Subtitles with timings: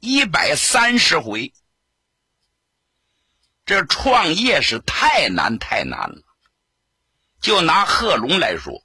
[0.00, 1.52] 一百三十回，
[3.66, 6.22] 这创业是太难太难了。
[7.40, 8.84] 就拿贺龙来说，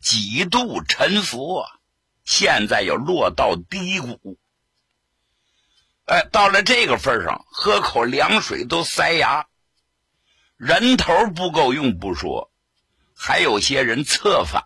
[0.00, 1.70] 几度沉浮啊，
[2.24, 4.38] 现在又落到低谷。
[6.06, 9.46] 哎，到了这个份上，喝口凉水都塞牙。
[10.56, 12.50] 人头不够用不说，
[13.14, 14.64] 还有些人策反。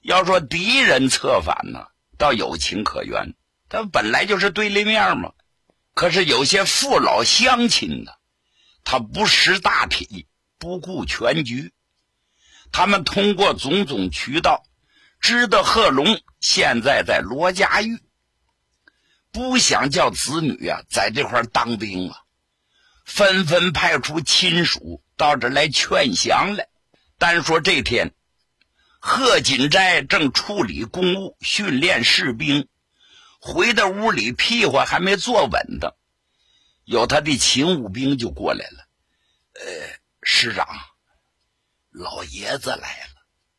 [0.00, 1.88] 要说敌人策反呢？
[2.16, 3.34] 倒有情可原，
[3.70, 5.32] 他本来就是对立面嘛。
[5.94, 8.12] 可是有些父老乡亲呢，
[8.84, 10.26] 他不识大体，
[10.58, 11.72] 不顾全局。
[12.72, 14.62] 他们通过种种渠道，
[15.20, 17.98] 知道贺龙现在在罗家峪，
[19.32, 22.18] 不想叫子女啊在这块当兵啊，
[23.04, 26.68] 纷纷派出亲属到这来劝降来。
[27.18, 28.12] 单说这天。
[29.02, 32.68] 贺锦斋正处理公务、训练士兵，
[33.40, 35.94] 回到屋里，屁股还没坐稳当，
[36.84, 38.86] 有他的勤务兵就过来了。
[39.54, 39.62] 呃，
[40.22, 40.68] 师长，
[41.90, 43.14] 老爷子来了。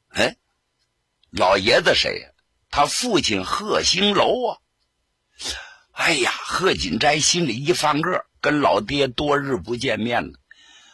[0.10, 0.38] 哎，
[1.32, 2.30] 老爷子谁呀？
[2.70, 4.58] 他父亲贺兴楼啊。
[5.94, 10.40] 哎呀，贺锦斋心里一翻个，跟老爹多日不见面了，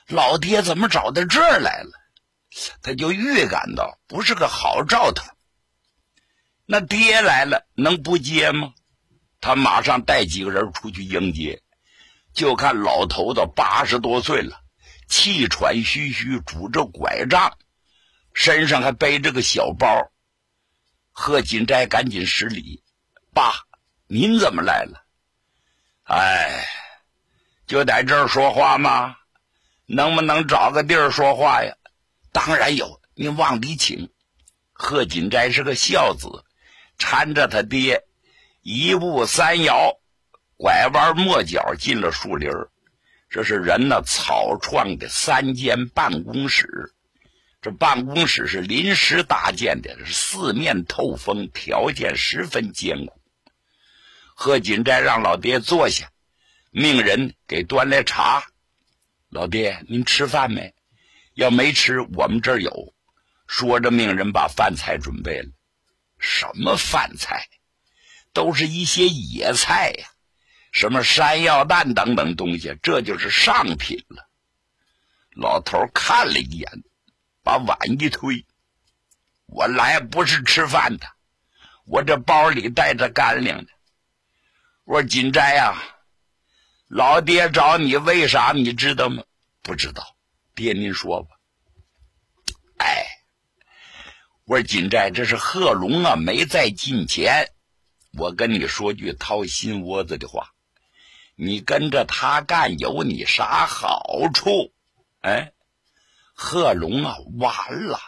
[0.08, 1.92] 老爹怎么找到这儿来了？
[2.82, 5.26] 他就预感到不是个好兆头。
[6.66, 8.74] 那爹来了，能不接吗？
[9.40, 11.62] 他马上带几个人出去迎接。
[12.34, 14.62] 就看老头子八十多岁了，
[15.08, 17.58] 气喘吁吁，拄着拐杖，
[18.34, 20.12] 身上还背着个小包。
[21.12, 22.84] 贺锦斋赶紧施礼
[23.34, 23.66] ：“爸，
[24.06, 25.04] 您怎么来了
[26.06, 26.68] ？”“哎，
[27.66, 29.16] 就在这儿说话吗？
[29.88, 31.76] 能不能找个地儿说话呀？”
[32.32, 34.12] 当然有，您往里请。
[34.74, 36.46] 贺锦斋是个孝子，
[37.00, 38.04] 搀着他爹，
[38.70, 39.98] 一步三摇，
[40.58, 42.52] 拐弯抹角进了树林
[43.30, 46.94] 这是人呢草创的三间办公室，
[47.62, 53.22] 这办公室是临时搭建的，是四面透风，条件十分艰苦。
[54.36, 56.12] 贺锦斋让老爹坐下，
[56.70, 58.44] 命人给端来茶。
[59.30, 60.76] 老爹，您吃饭没？
[61.36, 62.94] 要没吃，我们这儿有。
[63.48, 65.48] 说着，命人把饭菜准备了。
[66.20, 67.48] 什么饭菜？
[68.38, 70.10] 都是一些野菜呀，
[70.72, 74.30] 什么山药蛋等等东西，这就是上品了。
[75.32, 76.84] 老头看了一眼，
[77.44, 78.46] 把碗一推
[79.48, 81.08] ：“我来不是吃饭的，
[81.86, 83.72] 我这包里带着干粮的。”
[84.86, 85.82] 我说：“锦斋呀，
[86.88, 88.52] 老爹找你为啥？
[88.54, 89.24] 你知道吗？”
[89.64, 90.16] 不知道。
[90.54, 91.30] 爹，您说吧。
[92.78, 93.04] 哎，
[94.46, 97.52] 我说锦斋，这是贺龙啊，没在近前。
[98.18, 100.54] 我跟你说句掏心窝子的话，
[101.36, 104.74] 你跟着他干有你啥好处？
[105.22, 105.54] 哎，
[106.34, 108.00] 贺龙啊，完了！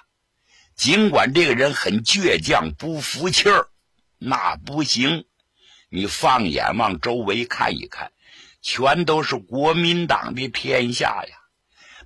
[0.75, 3.67] 尽管这个人很倔强，不服气儿，
[4.17, 5.25] 那不行。
[5.89, 8.11] 你放眼往周围看一看，
[8.61, 11.37] 全都是国民党的天下呀。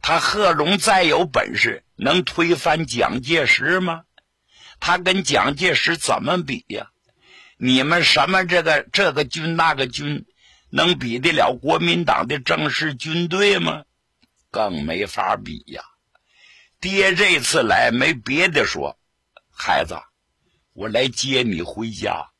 [0.02, 4.04] 他贺龙再有本事，能推翻蒋介石吗？
[4.80, 6.90] 他跟蒋介石怎么比呀？
[7.66, 10.26] 你们什么这个这个军那个军，
[10.70, 13.86] 能比得了国民党的正式军队吗？
[14.52, 15.82] 更没法比呀！
[16.82, 19.00] 爹这次来没别的说，
[19.50, 19.96] 孩子，
[20.74, 22.32] 我来接你回家，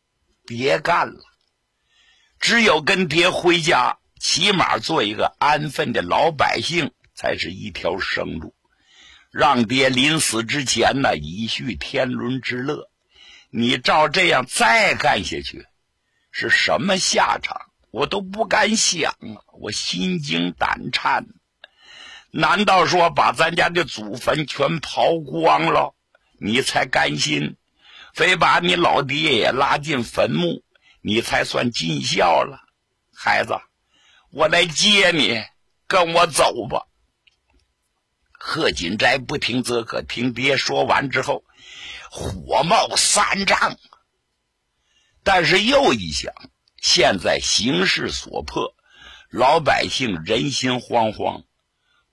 [0.46, 1.22] 别干了。
[2.38, 6.92] 只有跟爹回家，起码做一个安分的老百姓。
[7.16, 8.56] 才是一条生路，
[9.32, 12.90] 让爹临死之前呢，以续天伦之乐。
[13.56, 15.68] 你照这样再干下去，
[16.32, 17.62] 是什么下场？
[17.92, 19.46] 我都不敢想啊！
[19.60, 21.28] 我心惊胆颤。
[22.32, 25.94] 难道说把咱家的祖坟全刨光了，
[26.40, 27.56] 你才甘心？
[28.16, 30.64] 非把你老爹也拉进坟墓，
[31.02, 32.60] 你才算尽孝了？
[33.16, 33.60] 孩子，
[34.32, 35.44] 我来接你，
[35.86, 36.88] 跟我走吧。
[38.32, 41.44] 贺锦斋不听则可，听爹说完之后，
[42.16, 43.80] 火冒三丈。
[45.24, 46.32] 但是又一想，
[46.78, 48.76] 现在形势所迫，
[49.32, 51.46] 老百姓人心惶惶。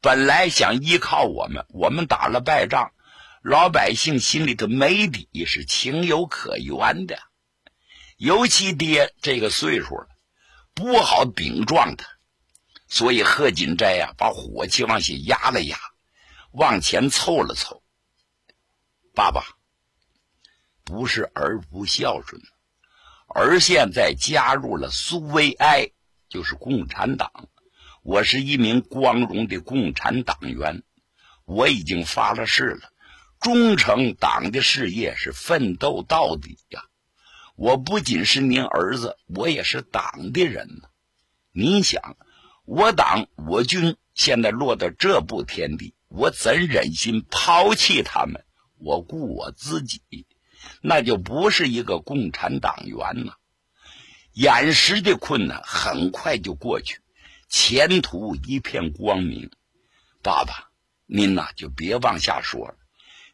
[0.00, 2.92] 本来想依靠我们，我们打了败仗，
[3.42, 7.18] 老百姓心里头没底，是情有可原的。
[8.16, 10.08] 尤其爹这个岁数了，
[10.72, 12.06] 不好顶撞他，
[12.88, 15.78] 所以贺锦斋呀，把火气往下压了压，
[16.52, 17.82] 往前凑了凑。
[19.14, 19.44] 爸爸，
[20.90, 22.42] 不是儿不孝顺，
[23.28, 25.92] 儿现在加入了苏维埃，
[26.28, 27.30] 就是共产党。
[28.02, 30.82] 我是一名光荣的共产党员，
[31.44, 32.90] 我已经发了誓了，
[33.38, 36.82] 忠诚党的事业是奋斗到底呀！
[37.54, 40.88] 我不仅是您儿子，我也是党的人呢。
[41.52, 42.16] 您想，
[42.64, 48.44] 我党我军现在落到这步田地，我怎忍心抛弃他们？
[48.80, 50.02] 我顾我自己，
[50.80, 53.32] 那就不是一个共产党员呐。
[54.32, 57.00] 眼时的困难很快就过去。
[57.48, 59.50] 前途一片光明，
[60.22, 60.70] 爸爸，
[61.06, 62.76] 您呐就别往下说了，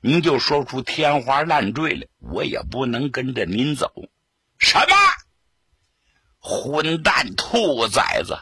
[0.00, 3.92] 您就说出天花乱坠来，我也不能跟着您走。
[4.58, 4.96] 什么？
[6.38, 8.38] 混蛋兔崽子！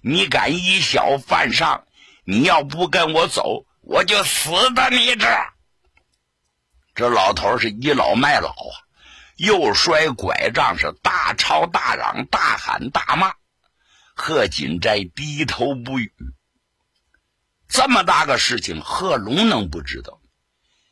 [0.00, 1.84] 你敢以小犯上？
[2.24, 5.52] 你要不跟我走，我就死在你这儿！
[6.98, 8.74] 这老头是倚老卖老啊，
[9.36, 13.34] 又摔拐杖，是大吵大嚷、大喊大骂。
[14.16, 16.12] 贺锦斋低头不语。
[17.68, 20.20] 这么大个事情，贺龙能不知道？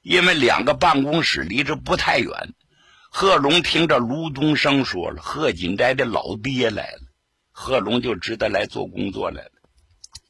[0.00, 2.54] 因为两个办公室离着不太远。
[3.10, 7.00] 贺龙听着卢东升说了，贺锦斋的老爹来了，
[7.50, 9.50] 贺龙就知道来做工作来了。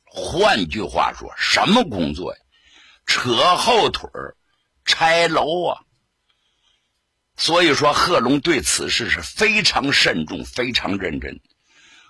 [0.06, 2.40] 换句话说，什么工作呀？
[3.04, 4.38] 扯后腿儿
[4.86, 5.82] 拆楼啊！
[7.36, 11.40] 所以说，贺龙对此事是非常慎重、非常认真。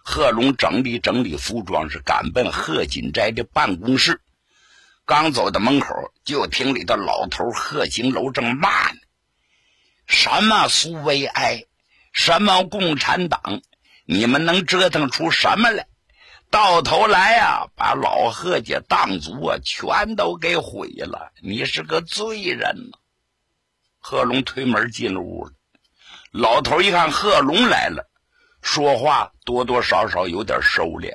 [0.05, 4.21] 贺龙整理整理服装，是赶奔贺锦斋的办公室。
[5.05, 8.99] 刚走到门口，就听里头老头贺兴楼正骂呢
[10.07, 11.65] ：“什么苏维埃，
[12.13, 13.63] 什么共产党，
[14.05, 15.89] 你们能折腾出什么来？
[16.51, 21.33] 到头来呀，把老贺家当族啊全都给毁了！
[21.43, 22.99] 你是个罪人呐！”
[23.99, 25.53] 贺龙推门进了屋了。
[26.31, 28.11] 老头一看贺龙来了。
[28.63, 31.15] 说话多多少少有点收敛。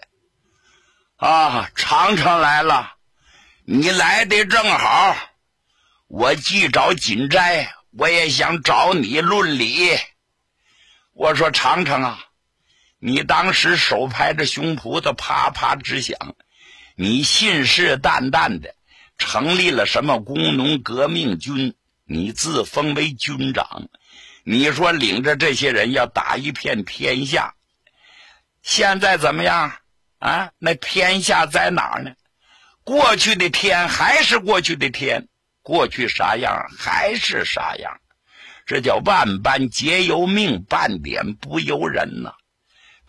[1.18, 2.94] 啊，长城来了，
[3.66, 5.16] 你来的正好。
[6.08, 9.90] 我既找锦斋，我也想找你论理。
[11.14, 12.20] 我说长城啊，
[13.04, 16.36] 你当时手拍着胸脯子啪啪直响，
[16.96, 18.76] 你信誓旦旦的
[19.18, 21.74] 成立了什么工农革命军，
[22.06, 23.90] 你自封为军长。
[24.44, 27.56] 你说领着这些人要打一片天下，
[28.62, 29.74] 现在怎么样
[30.20, 30.52] 啊？
[30.60, 32.12] 那天下在哪儿呢？
[32.84, 35.28] 过去的天还是过去的天，
[35.64, 38.00] 过去啥样还是啥样，
[38.68, 42.36] 这叫万般皆由命，半点不由人呐！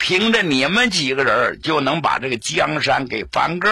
[0.02, 3.70] 凭着你们几个人就能把这个江山给翻个，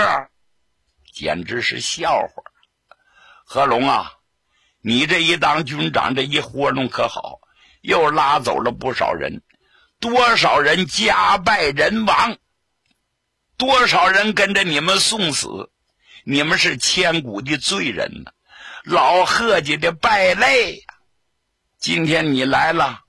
[1.12, 2.44] 简直是笑话！
[3.44, 4.12] 何龙啊，
[4.80, 7.40] 你这一当军长，这一活动可好？
[7.82, 9.42] 又拉走了不少人，
[9.98, 12.36] 多少人家败人亡，
[13.56, 15.72] 多少人跟着你们送死，
[16.22, 18.30] 你们是千古的罪人呐！
[18.84, 20.94] 老贺家的败类呀！
[21.80, 23.00] 今天你来了，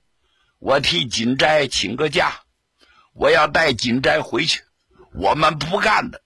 [0.58, 2.41] 我替锦斋请个假，
[3.12, 4.62] 我要带锦斋回去。
[5.14, 6.22] 我们不干的。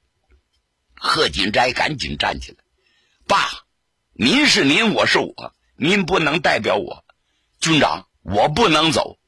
[0.94, 2.58] 贺锦斋赶紧站起来，
[3.26, 3.48] 爸，
[4.12, 7.04] 您是您，我是我，您不能代表我，
[7.60, 8.08] 军长。
[8.28, 9.20] 我不能走。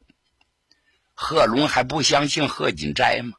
[1.14, 3.36] 贺龙还不相信贺锦斋吗？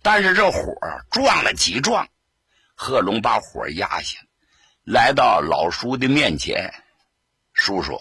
[0.00, 0.78] 但是这火
[1.10, 2.08] 撞了几撞，
[2.74, 4.18] 贺龙把火压下，
[4.82, 6.72] 来到老叔的面前
[7.52, 8.00] ：“叔叔，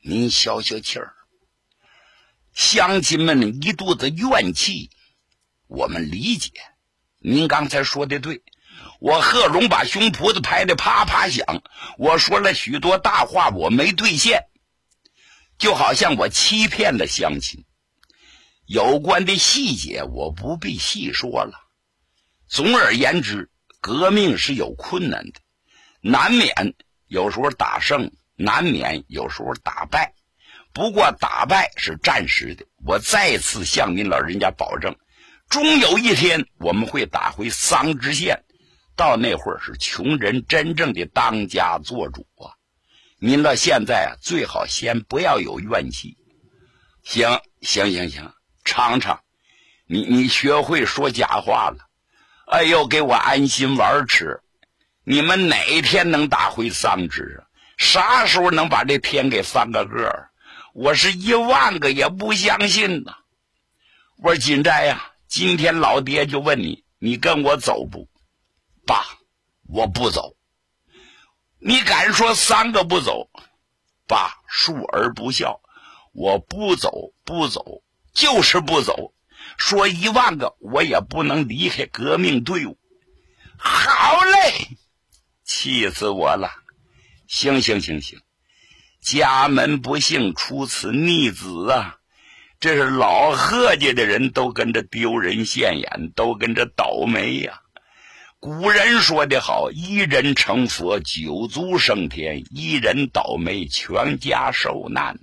[0.00, 1.12] 您消消气儿。
[2.60, 4.90] 乡亲们一肚子怨气，
[5.66, 6.50] 我们理解。
[7.18, 8.42] 您刚才说的对，
[9.00, 11.62] 我贺龙把胸脯子拍的啪啪响，
[11.96, 14.44] 我说了许多大话，我没兑现。”
[15.56, 17.64] 就好像我欺骗了乡亲，
[18.66, 21.54] 有关的细节我不必细说了。
[22.46, 23.50] 总而言之，
[23.80, 25.40] 革命是有困难的，
[26.02, 26.74] 难免
[27.06, 30.12] 有时候打胜，难免有时候打败。
[30.72, 34.96] 不过打败是暂时的，我再次向您老人家保证，
[35.48, 38.44] 终有一天我们会打回桑植县，
[38.96, 42.54] 到那会儿是穷人真正的当家做主啊。
[43.18, 46.16] 您到现在啊，最好先不要有怨气。
[47.02, 48.32] 行行行行，
[48.64, 49.20] 尝尝，
[49.86, 51.88] 你你学会说假话了。
[52.46, 54.40] 哎呦，给我安心玩吃！
[55.04, 57.50] 你们哪天能打回桑植啊？
[57.76, 60.29] 啥时候能把这天给翻个个？
[60.72, 63.16] 我是一万个也不相信呐！
[64.18, 68.08] 我说金寨呀，今天老爹就问你，你跟我走不？
[68.86, 69.04] 爸，
[69.68, 70.36] 我不走。
[71.58, 73.30] 你敢说三个不走？
[74.06, 75.60] 爸，恕儿不孝，
[76.12, 79.12] 我不走，不走，就是不走。
[79.56, 82.78] 说一万个，我也不能离开革命队伍。
[83.58, 84.68] 好嘞，
[85.44, 86.50] 气死我了！
[87.26, 88.20] 行行行行，
[89.00, 91.96] 家门不幸，出此逆子啊！
[92.60, 97.62] 这是老贺家的人都跟着丢人现眼，都跟着倒霉呀。
[98.38, 105.18] 古人说的好：“一人成佛，九族升天；一人倒霉，全家受难。”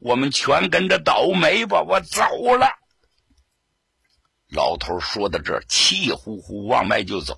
[0.00, 1.82] 我们全跟着倒霉吧！
[1.82, 2.22] 我走
[2.56, 2.68] 了。
[4.48, 7.36] 老头说到这儿，气呼呼往外就走。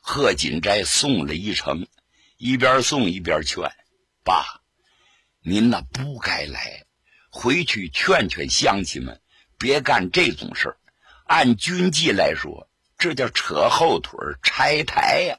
[0.00, 1.86] 贺锦斋送了一程，
[2.38, 3.70] 一边送一边劝
[4.28, 4.60] ：“爸，
[5.40, 6.84] 您那不该来，
[7.30, 9.22] 回去劝劝乡亲们，
[9.56, 10.76] 别干这种事儿。
[11.24, 12.68] 按军纪来说，
[12.98, 15.38] 这叫扯后腿、拆台呀！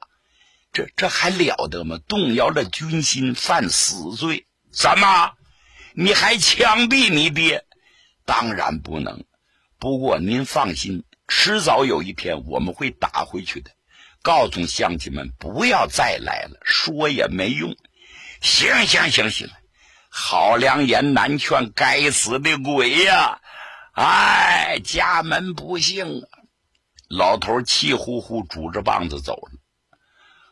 [0.73, 1.99] 这这还了得吗？
[2.07, 4.47] 动摇了军心，犯死罪。
[4.71, 5.33] 怎么？
[5.93, 7.67] 你还枪毙你爹？
[8.25, 9.23] 当然不能。”
[9.77, 13.69] 不过您放心，迟早有一天我们会打回去的。
[14.23, 17.75] 告诉乡亲们不要再来了，说也没用。
[18.41, 19.49] 行行行行，
[20.09, 23.41] 好良言难劝，该死的鬼呀！
[23.93, 26.27] 哎，家门不幸啊！
[27.09, 29.51] 老头气呼呼拄着棒子走了。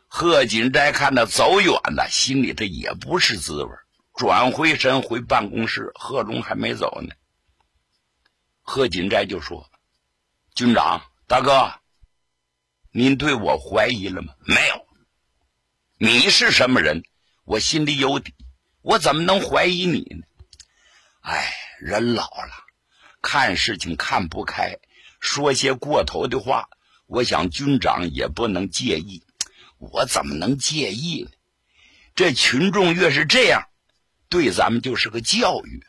[0.06, 3.70] 贺锦斋看他走远了，心里头也不是滋味，
[4.14, 7.14] 转回身回办公室，贺龙还没走呢。
[8.62, 9.70] 贺锦斋就说
[10.54, 11.72] ：“军长大哥，
[12.90, 14.34] 您对我怀疑了吗？
[14.44, 14.86] 没有。
[15.98, 17.02] 你是什么人？
[17.48, 18.34] 我心里有底。
[18.82, 20.26] 我怎么能怀疑你呢？
[21.22, 21.50] 哎，
[21.80, 22.52] 人老了，
[23.22, 24.76] 看事情看不开，
[25.18, 26.68] 说些过头的话。
[27.06, 29.22] 我想军长也不能介意。
[29.78, 31.30] 我怎么能介意呢？
[32.14, 33.62] 这群众越是这样，
[34.28, 35.82] 对咱们就是个教育。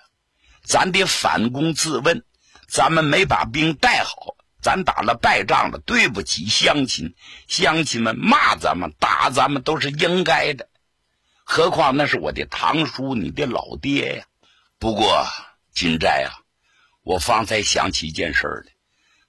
[0.64, 2.24] 咱得反躬自问。”
[2.72, 7.16] 咱们没把兵带好，咱打了败仗了，对不起乡亲。
[7.48, 10.70] 乡亲们骂咱们、打咱们都是应该的，
[11.52, 14.26] 何况那是我的堂叔，你的老爹呀。
[14.78, 15.26] 不过
[15.74, 16.30] 金寨啊，
[17.02, 18.72] 我方才想起一件事来，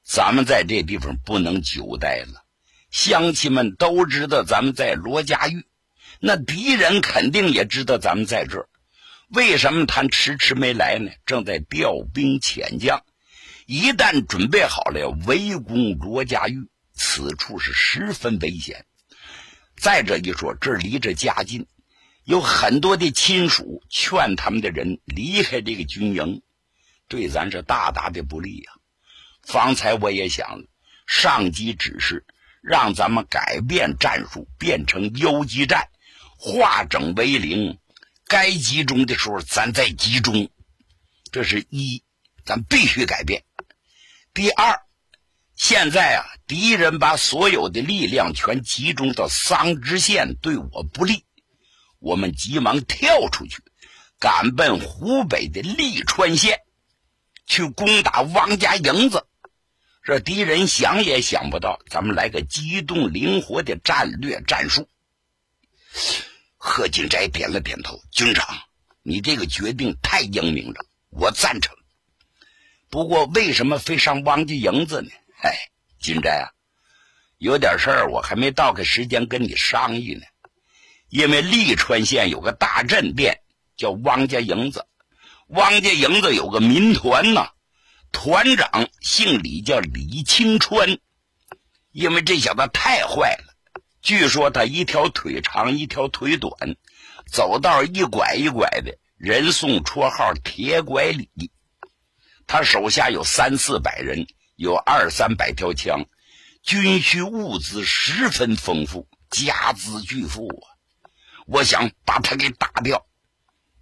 [0.05, 2.45] 咱们在这地方不能久待了。
[2.91, 5.65] 乡亲们都知道咱们在罗家峪，
[6.21, 8.69] 那敌人肯定也知道咱们在这儿。
[9.31, 11.11] 为什么他迟迟没来呢？
[11.25, 13.03] 正在调兵遣将。
[13.65, 18.85] 一旦准备好了要围攻罗家峪，此处是十分危险。
[19.75, 21.67] 再者一说，这离着家近，
[22.31, 26.43] 有很多的亲属劝他们的人离开这个军营，
[27.09, 28.71] 对咱是大大的不利呀。
[29.43, 30.65] 方才我也想了，
[31.09, 32.25] 上级指示
[32.63, 35.89] 让咱们改变战术，变成游击战，
[36.39, 37.79] 化整为零。
[38.29, 40.51] 该集中的时候，咱再集中。
[41.33, 42.05] 这是一，
[42.45, 43.43] 咱必须改变。
[44.33, 44.79] 第二，
[45.57, 51.25] 现在啊，敌人把所有的力量全集中到桑植县，对我不利。
[52.01, 53.63] 我们急忙跳出去，
[54.19, 56.61] 赶奔湖北的利川县，
[57.47, 59.27] 去攻打汪家营子。
[60.03, 64.89] 这敌人想也想不到，咱们来个机动灵活的战略战术。
[66.57, 68.57] 贺锦斋点了点头：“军长，
[69.03, 71.77] 你这个决定太英明了，我赞成。”
[72.89, 75.11] 不过，为什么非上汪家营子呢？
[75.43, 75.55] 哎，
[76.01, 76.49] 金斋啊，
[77.37, 80.23] 有点事儿，我还没到个时间跟你商议呢。
[81.11, 83.41] 因为利川县有个大镇店
[83.77, 84.87] 叫汪家营子，
[85.49, 87.51] 汪家营子有个民团呐，
[88.13, 90.99] 团长姓李，叫李清川。
[91.91, 93.55] 因为这小子太坏了，
[94.01, 96.77] 据说他一条腿长，一条腿短，
[97.27, 101.29] 走道一拐一拐的，人送绰号“铁拐李”。
[102.47, 106.05] 他手下有三四百人，有二三百条枪，
[106.63, 110.70] 军需物资十分丰富，家资巨富啊！
[111.51, 113.05] 我想把他给打掉，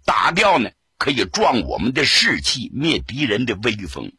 [0.03, 4.11] 打掉呢可以壮我们的士气，灭敌人的威风。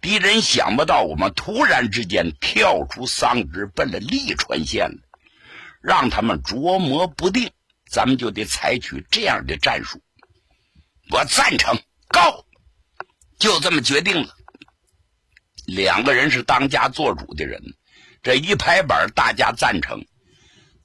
[0.00, 4.98] 敌人想不到我们突然之间跳出桑植，奔了利川县了，
[5.82, 7.50] 让他们琢磨不定。
[7.90, 10.00] 咱们就得采取这样的战术。
[11.10, 12.44] 我赞成，告。
[13.38, 14.34] 就这么决定了。
[15.66, 17.62] 两个人是当家做主的人，
[18.22, 20.04] 这一拍板，大家赞成。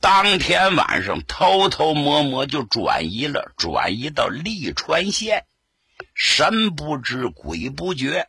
[0.01, 5.45] 当天晚上偷偷摸摸就转移了，转移到利川县，
[6.15, 8.27] 神不知鬼不觉。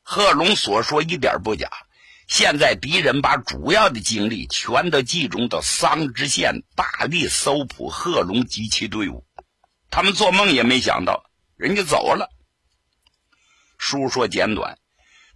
[0.00, 1.68] 贺龙所说一点不假。
[2.28, 9.26] 现在敌人把主要的精力全都集中到桑植县，大力搜捕贺龙及其队伍。
[9.90, 12.30] 他们做梦也没想到，人家走了。
[13.76, 14.78] 书说简短，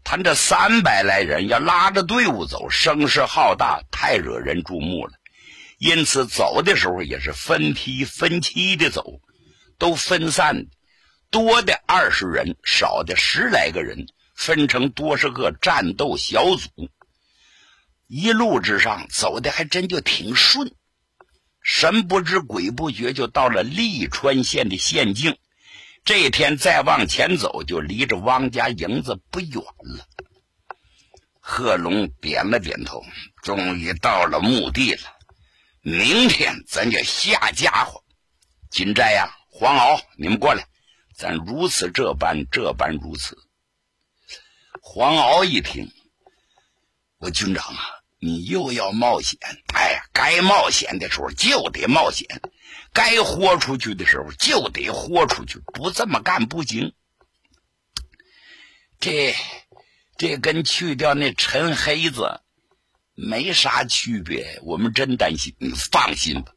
[0.09, 5.15] 他这三百来人要拉着队伍走，声势浩大，太惹人注目了。
[5.79, 9.21] 因此走的时候也是分批分期的走，
[9.79, 10.67] 都分散，
[11.29, 14.07] 多的二十人，少的十来个人。
[14.37, 16.69] 分成多少个战斗小组，
[18.07, 20.73] 一路之上走的还真就挺顺，
[21.63, 25.37] 神不知鬼不觉就到了利川县的县境。
[26.07, 30.07] 这天再往前走，就离着汪家营子不远了。
[31.41, 33.05] 贺龙点了点头，
[33.43, 35.01] 终于到了墓地了。
[35.83, 38.05] 明天咱就下家伙。
[38.71, 40.69] 金寨呀，黄鳌，你们过来，
[41.17, 43.37] 咱如此这般，这般如此。
[44.81, 45.91] 黄鳌一听，
[47.19, 47.83] 我军长啊，
[48.21, 49.41] 你又要冒险？
[49.75, 52.41] 哎呀，该冒险的时候就得冒险，
[52.97, 56.95] 该豁出去的时候就得豁出去，不这么干不行。
[58.99, 59.37] 这
[60.17, 62.41] 这跟去掉那陈黑子
[63.15, 65.55] 没啥区别，我们真担心。
[65.59, 66.53] 你放心吧，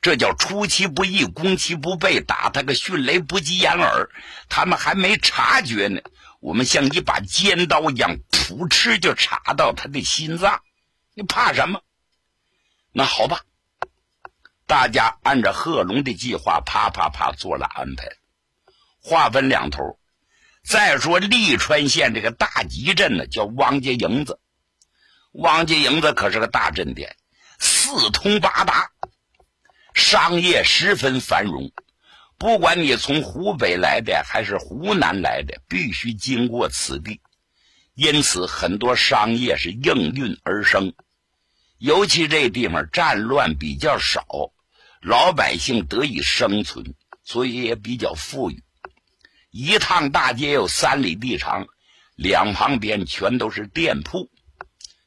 [0.00, 4.10] 这叫出其不意，攻其不备，打他个迅雷不及掩耳，
[4.48, 6.00] 他们还没察觉呢。
[6.38, 10.62] 我们像一把尖刀一样，噗嗤就插到他的心脏。
[11.14, 11.82] 你怕什么？
[12.92, 13.40] 那好吧，
[14.66, 18.08] 大家按照贺龙的计划，啪啪啪做了安排。
[19.00, 19.98] 划分两头。
[20.66, 24.40] 再说利川县这个大集镇呢，叫汪家营子。
[25.32, 27.16] 汪家营子可是个大镇店，
[27.58, 28.90] 四通八达，
[29.92, 31.70] 商业十分繁荣。
[32.38, 37.20] 不管你从湖北来的还是湖南来的，必须经过此地，
[37.94, 40.94] 因此很多商业是应运而生。
[41.76, 44.24] 尤其这地方战乱比较少，
[45.04, 48.64] 老百姓得以生存，所以也比较富裕。
[49.50, 51.66] 一趟大街有三里地长，
[52.16, 54.30] 两旁边全都是店铺，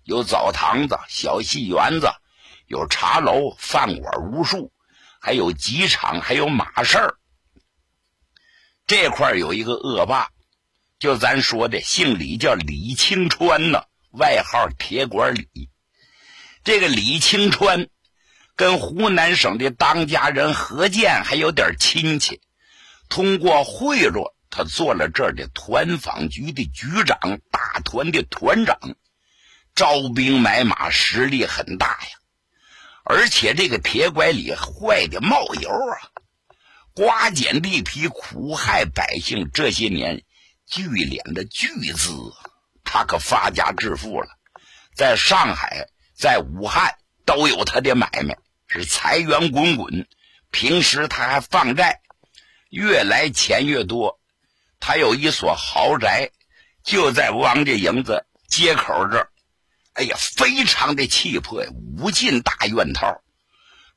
[0.03, 2.11] 有澡堂子、小戏园子，
[2.67, 4.71] 有茶楼、饭馆无数，
[5.19, 7.15] 还有机场，还有马市儿。
[8.85, 10.29] 这块有一个恶霸，
[10.99, 15.71] 就咱说的，姓李，叫李清川呢，外号铁管李。
[16.63, 17.89] 这个李清川
[18.57, 22.41] 跟湖南省的当家人何健还有点亲戚，
[23.07, 27.17] 通过贿赂，他做了这儿的团纺局的局长，
[27.51, 28.79] 大团的团长，
[29.75, 32.09] 招兵买马，实力很大呀。
[33.03, 35.95] 而且这个铁拐李坏的冒油啊！
[36.95, 40.23] 瓜减地皮，苦害百姓，这些年
[40.65, 42.11] 聚敛的巨资，
[42.83, 44.27] 他可发家致富了。
[44.95, 48.35] 在上海，在武汉都有他的买卖，
[48.67, 50.07] 是财源滚滚。
[50.51, 52.01] 平时他还放债，
[52.69, 54.19] 越来钱越多。
[54.79, 56.31] 他有一所豪宅，
[56.83, 59.29] 就在王家营子街口这儿。
[59.93, 61.65] 哎呀，非常的气魄，
[61.97, 63.21] 五进大院套。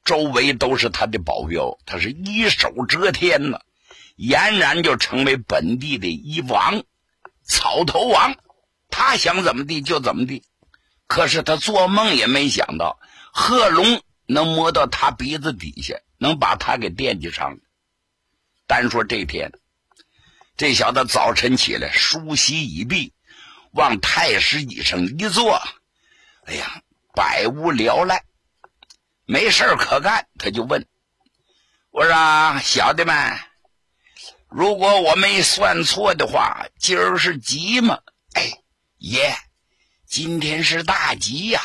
[0.02, 3.61] 周围都是他的保镖，他是一手遮天呐，
[4.16, 6.83] 俨然就成为本地的一王，
[7.44, 8.35] 草头王。
[8.88, 10.42] 他想怎么地就怎么地。
[11.06, 12.98] 可是他做梦也没想到，
[13.33, 14.02] 贺龙
[14.33, 17.59] 能摸到他鼻子底下，能把他给惦记上了。
[18.69, 19.51] 单说这天，
[20.57, 23.12] 这小子早晨起来梳洗已毕，
[23.73, 25.61] 往太师椅上一坐，
[26.45, 28.25] 哎呀，百无聊赖。
[29.27, 30.87] 没事可干，他就问
[31.90, 33.37] ：“我说小的们，
[34.49, 37.99] 如果我没算错的话，今儿是吉吗
[38.35, 38.53] ？”“哎，
[38.97, 39.37] 爷，
[40.07, 41.61] 今天是大吉呀！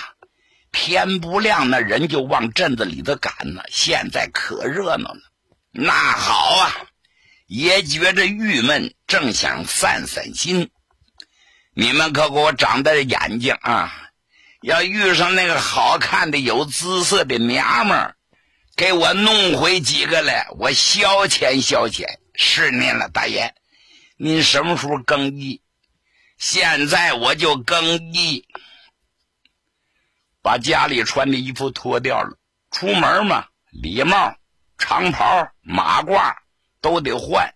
[0.75, 3.63] 天不亮，那人就往镇子里头赶呢。
[3.71, 5.21] 现在可热闹了。
[5.71, 6.85] 那好啊，
[7.47, 10.69] 爷觉着郁闷，正想散散心。
[11.73, 14.01] 你们可给我长点眼睛啊！”
[14.61, 18.15] 要遇上那个好看的、有姿色的娘们儿，
[18.75, 22.05] 给我弄回几个来，我消遣消遣。
[22.33, 23.53] 是您了，大爷，
[24.17, 25.61] 您什么时候更衣？
[26.37, 28.45] 现在我就更衣，
[30.45, 32.37] 把家里穿的衣服脱掉了，
[32.69, 34.37] 出门嘛，礼帽、
[34.77, 36.35] 长袍、马褂
[36.81, 37.55] 都得换。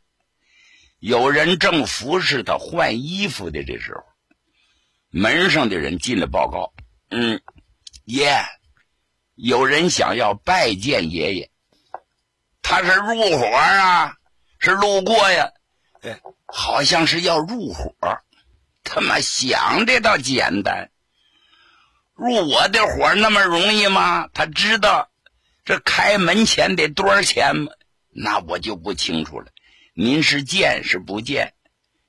[0.97, 4.01] 有人正服侍他换衣服的这时候。
[5.11, 6.73] 门上的人进来报告
[7.11, 7.39] ：“嗯，
[8.05, 8.43] 爷，
[9.35, 11.51] 有人想要拜见爷爷。
[12.63, 14.15] 他是入伙啊，
[14.57, 15.51] 是路过呀？
[16.01, 17.93] 哎，好像是要入伙。
[18.83, 20.89] 他妈想的倒简单，
[22.19, 24.27] 入我的伙那么容易吗？
[24.33, 25.09] 他知道
[25.63, 27.71] 这开门钱得多少钱吗？
[28.09, 29.47] 那我就不清楚了。
[29.93, 31.53] 您是见是不见？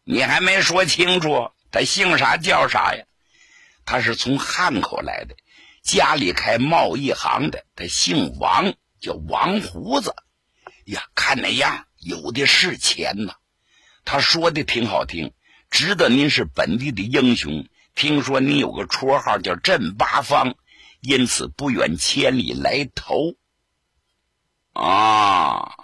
[0.03, 3.05] 你还没说清楚。”他姓啥叫啥呀？
[3.85, 5.37] 他是从汉口来的，
[5.85, 7.65] 家里开贸易行的。
[7.77, 10.17] 他姓王，叫王胡子。
[10.87, 13.35] 呀，看那样，有的是钱呐。
[14.05, 15.33] 他说的挺好听，
[15.71, 17.69] 知道您是本地的英雄。
[17.95, 20.55] 听说你有个绰号叫镇八方，
[21.01, 23.35] 因此不远千里来投。
[24.73, 25.75] 啊，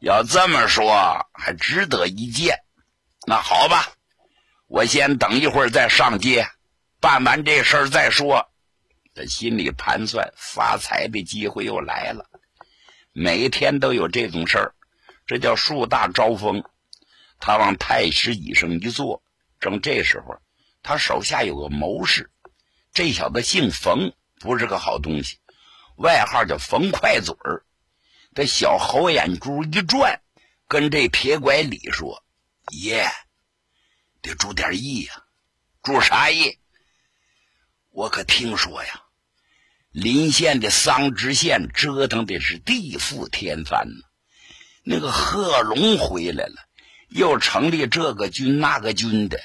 [0.00, 2.58] 要这么说，还值得一见。
[3.26, 3.92] 那好吧。
[4.66, 6.48] 我先等一会儿再上街，
[6.98, 8.48] 办完这事儿再说。
[9.14, 12.30] 他心里盘算，发财的机会又来了。
[13.12, 14.74] 每天都有这种事儿，
[15.26, 16.64] 这叫树大招风。
[17.38, 19.22] 他往太师椅上一坐，
[19.60, 20.38] 正这时候，
[20.82, 22.30] 他手下有个谋士，
[22.92, 25.38] 这小子姓冯，不是个好东西，
[25.96, 27.64] 外号叫冯快嘴儿。
[28.34, 30.20] 这小猴眼珠一转，
[30.66, 32.24] 跟这铁拐李说
[32.72, 33.06] ：“爷。”
[34.22, 35.24] 得注点意呀，
[35.82, 36.58] 注啥意？
[37.90, 39.02] 我可听说呀，
[39.90, 44.04] 临县的桑植县折腾的是地覆天翻呢。
[44.84, 46.54] 那个贺龙回来了，
[47.08, 49.38] 又成立这个军那个军的。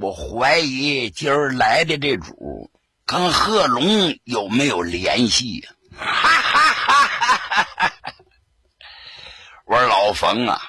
[0.00, 2.70] 我怀疑今儿来的这主
[3.04, 5.70] 跟贺龙有没有联系呀？
[5.98, 7.94] 哈哈哈哈哈！
[9.66, 10.62] 我说老冯啊。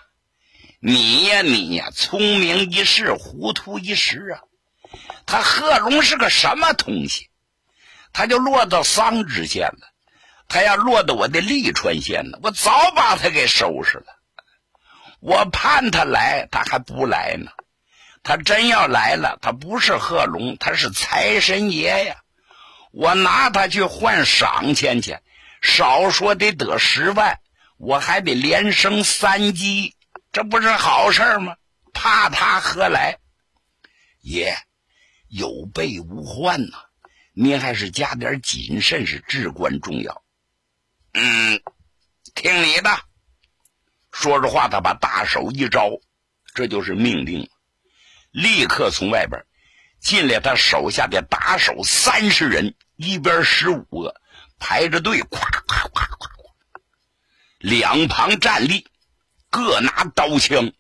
[0.80, 4.42] 你呀，你呀，聪明一世，糊涂一时啊！
[5.28, 7.30] 他贺龙是个什么东西？
[8.12, 9.94] 他就落到桑植县了。
[10.48, 14.06] 他要落到我的利川县了，我早把他给收拾了。
[15.20, 17.52] 我盼他来，他还不来呢。
[18.24, 22.18] 他真要来了，他不是贺龙，他是财神爷呀！
[22.92, 25.18] 我拿他去换赏钱去，
[25.62, 27.40] 少说得得十万，
[27.78, 29.96] 我还得连升三级。
[30.32, 31.56] 这不是好事吗？
[31.94, 33.18] 怕他何来？
[34.22, 34.58] 爷，
[35.28, 36.78] 有备无患呐，
[37.34, 40.24] 您还是加点谨慎是至关重要。
[41.14, 41.62] 嗯，
[42.36, 42.90] 听你的。
[44.12, 45.90] 说着话，他把大手一招，
[46.54, 47.50] 这就是命令。
[48.32, 49.46] 立刻从外边
[50.00, 54.22] 进来他手下的打手三十人，一边十五个，
[54.58, 56.30] 排着队，咵咵咵咵咵，
[57.60, 58.88] 两旁站立。
[59.52, 60.74] 各拿刀枪，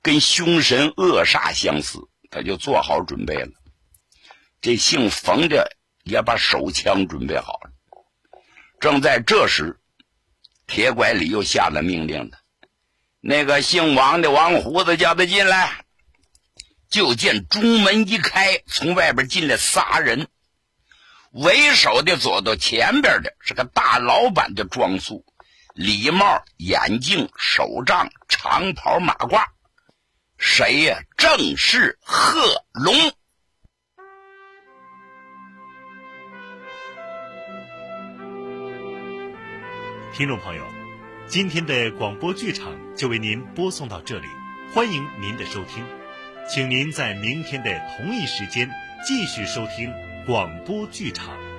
[0.00, 3.50] 跟凶神恶煞相似，他就做好准备了。
[4.62, 7.70] 这姓冯的也把手枪准备好了。
[8.80, 9.78] 正在这时，
[10.66, 12.38] 铁拐李又下了命令了
[13.20, 15.81] ：“那个姓王的王胡子叫他进来。”
[16.92, 20.28] 就见中门一开，从外边进来仨人，
[21.30, 25.24] 为首的走到前边的是个大老板的装束。
[25.72, 29.42] 礼帽、眼镜、手杖、长袍、马褂，
[30.36, 31.00] 谁呀？
[31.16, 32.94] 正是贺龙。
[40.12, 40.62] 听众朋友，
[41.26, 44.26] 今天的广播剧场就为您播送到这里，
[44.74, 45.86] 欢迎您的收听，
[46.48, 48.68] 请您在明天的同一时间
[49.06, 49.92] 继续收听
[50.26, 51.51] 广播剧场。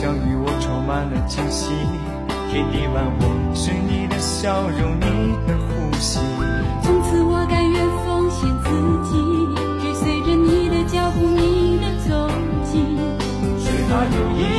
[0.00, 1.72] 相遇，我充满了惊喜。
[2.52, 6.20] 天地万物是你的笑容，你的呼吸。
[6.84, 8.70] 从此我甘愿奉献自
[9.10, 9.18] 己，
[9.82, 12.30] 追随着你的脚步，你的踪
[12.62, 12.78] 迹。
[13.58, 14.57] 直到有一天。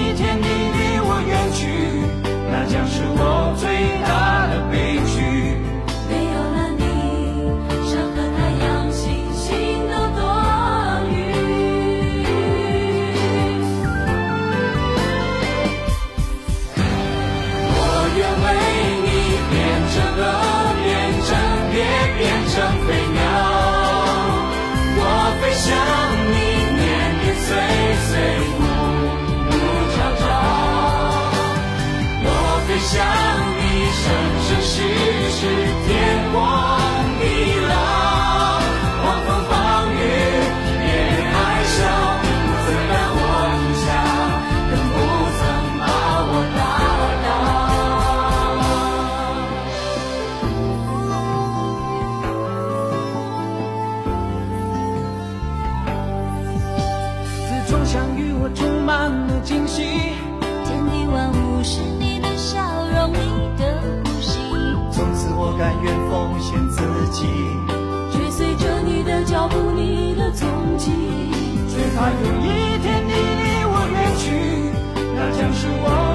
[72.00, 74.26] 怕有一天你离我远去
[75.16, 76.09] 那将是我